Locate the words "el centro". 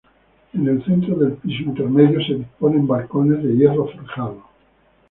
0.67-1.15